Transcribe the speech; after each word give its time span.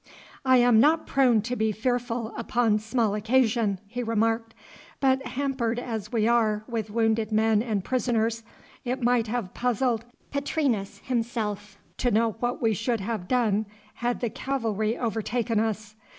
'I 0.43 0.57
am 0.57 0.79
not 0.79 1.05
prone 1.05 1.43
to 1.43 1.55
be 1.55 1.71
fearful 1.71 2.33
upon 2.35 2.79
small 2.79 3.13
occasion,' 3.13 3.79
he 3.85 4.01
remarked, 4.01 4.55
'but 4.99 5.23
hampered 5.23 5.77
as 5.77 6.11
we 6.11 6.27
are 6.27 6.63
with 6.67 6.89
wounded 6.89 7.31
men 7.31 7.61
and 7.61 7.83
prisoners, 7.83 8.41
it 8.83 9.03
might 9.03 9.27
have 9.27 9.53
puzzled 9.53 10.05
Petrinus 10.31 11.01
himself 11.03 11.77
to 11.97 12.09
know 12.09 12.31
what 12.39 12.59
we 12.63 12.73
should 12.73 13.01
have 13.01 13.27
done 13.27 13.67
had 13.93 14.21
the 14.21 14.31
cavalry 14.31 14.97
overtaken 14.97 15.59
us. 15.59 15.93